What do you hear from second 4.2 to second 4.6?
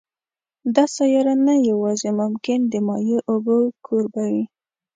وي